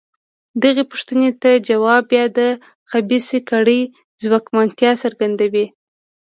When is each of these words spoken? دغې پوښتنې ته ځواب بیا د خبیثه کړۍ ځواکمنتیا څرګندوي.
دغې 0.63 0.83
پوښتنې 0.91 1.29
ته 1.41 1.49
ځواب 1.67 2.01
بیا 2.11 2.25
د 2.37 2.39
خبیثه 2.89 3.39
کړۍ 3.49 3.81
ځواکمنتیا 4.23 4.91
څرګندوي. 5.03 5.65